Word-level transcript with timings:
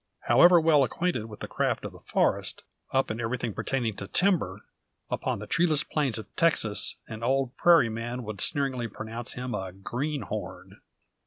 However 0.21 0.59
well 0.59 0.83
acquainted 0.83 1.25
with 1.25 1.41
the 1.41 1.47
craft 1.47 1.85
of 1.85 1.91
the 1.91 1.99
forest, 1.99 2.63
up 2.91 3.11
in 3.11 3.21
everything 3.21 3.53
pertaining 3.53 3.95
to 3.97 4.07
timber, 4.07 4.61
upon 5.11 5.37
the 5.37 5.45
treeless 5.45 5.83
plains 5.83 6.17
of 6.17 6.35
Texas, 6.35 6.95
an 7.07 7.21
old 7.21 7.55
prairie 7.55 7.87
man 7.87 8.23
would 8.23 8.41
sneeringly 8.41 8.87
pronounce 8.87 9.33
him 9.33 9.53
a 9.53 9.71
"greenhorn." 9.71 10.81